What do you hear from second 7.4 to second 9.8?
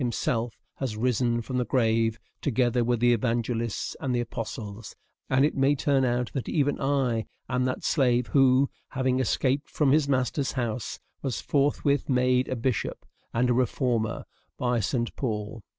am that slave who, having escaped